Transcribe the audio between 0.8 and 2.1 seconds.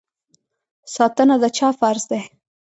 ساتنه د چا فرض